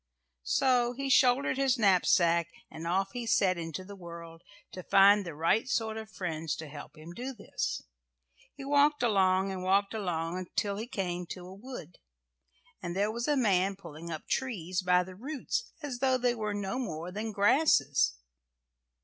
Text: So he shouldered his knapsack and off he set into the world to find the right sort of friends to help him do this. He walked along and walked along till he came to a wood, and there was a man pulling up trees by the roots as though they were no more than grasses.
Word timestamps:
So 0.49 0.93
he 0.93 1.11
shouldered 1.11 1.57
his 1.57 1.77
knapsack 1.77 2.49
and 2.71 2.87
off 2.87 3.11
he 3.11 3.27
set 3.27 3.59
into 3.59 3.83
the 3.83 3.95
world 3.95 4.41
to 4.71 4.81
find 4.81 5.23
the 5.23 5.35
right 5.35 5.69
sort 5.69 5.95
of 5.95 6.09
friends 6.09 6.55
to 6.55 6.67
help 6.67 6.97
him 6.97 7.13
do 7.13 7.35
this. 7.35 7.83
He 8.55 8.65
walked 8.65 9.03
along 9.03 9.51
and 9.51 9.61
walked 9.61 9.93
along 9.93 10.43
till 10.55 10.77
he 10.77 10.87
came 10.87 11.27
to 11.27 11.45
a 11.45 11.53
wood, 11.53 11.99
and 12.81 12.95
there 12.95 13.11
was 13.11 13.27
a 13.27 13.37
man 13.37 13.75
pulling 13.75 14.09
up 14.09 14.25
trees 14.27 14.81
by 14.81 15.03
the 15.03 15.13
roots 15.15 15.71
as 15.83 15.99
though 15.99 16.17
they 16.17 16.33
were 16.33 16.55
no 16.55 16.79
more 16.79 17.11
than 17.11 17.31
grasses. 17.31 18.15